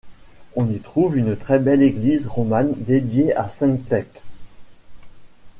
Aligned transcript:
On 0.55 0.67
y 0.71 0.79
trouve 0.79 1.15
une 1.15 1.35
très 1.37 1.59
belle 1.59 1.83
église 1.83 2.25
romane 2.25 2.73
dédiée 2.75 3.35
à 3.35 3.47
Sainte 3.49 3.87
Thècle. 3.87 4.23